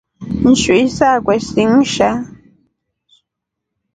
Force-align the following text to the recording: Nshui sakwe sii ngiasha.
Nshui 0.49 0.83
sakwe 0.97 1.33
sii 1.45 1.67
ngiasha. 1.73 2.09